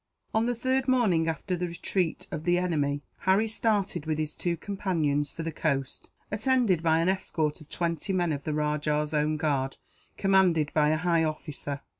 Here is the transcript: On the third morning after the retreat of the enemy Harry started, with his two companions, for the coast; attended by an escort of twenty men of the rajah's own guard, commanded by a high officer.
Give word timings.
On 0.33 0.47
the 0.47 0.55
third 0.55 0.87
morning 0.87 1.27
after 1.27 1.55
the 1.55 1.67
retreat 1.67 2.25
of 2.31 2.43
the 2.43 2.57
enemy 2.57 3.03
Harry 3.19 3.47
started, 3.47 4.07
with 4.07 4.17
his 4.17 4.33
two 4.33 4.57
companions, 4.57 5.31
for 5.31 5.43
the 5.43 5.51
coast; 5.51 6.09
attended 6.31 6.81
by 6.81 6.97
an 7.01 7.07
escort 7.07 7.61
of 7.61 7.69
twenty 7.69 8.11
men 8.11 8.31
of 8.33 8.43
the 8.43 8.51
rajah's 8.55 9.13
own 9.13 9.37
guard, 9.37 9.77
commanded 10.17 10.73
by 10.73 10.89
a 10.89 10.97
high 10.97 11.23
officer. 11.23 11.81